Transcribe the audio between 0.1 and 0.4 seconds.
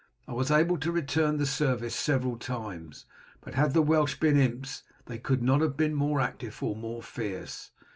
I